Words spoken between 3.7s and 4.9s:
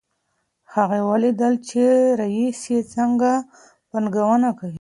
پانګونه کوي.